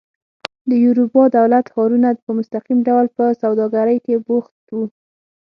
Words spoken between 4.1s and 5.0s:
بوخت وو.